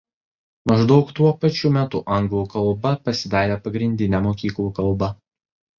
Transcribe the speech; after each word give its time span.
Maždaug 0.69 1.11
tuo 1.19 1.29
pačiu 1.43 1.71
metu 1.77 2.01
anglų 2.17 2.43
kalba 2.55 2.97
pasidarė 3.09 3.61
pagrindine 3.69 4.27
mokyklų 4.29 4.71
kalba. 4.83 5.15